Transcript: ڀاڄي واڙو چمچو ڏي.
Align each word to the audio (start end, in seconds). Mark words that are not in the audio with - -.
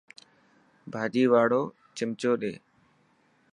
ڀاڄي 0.93 1.23
واڙو 1.33 1.61
چمچو 1.95 2.31
ڏي. 2.41 2.53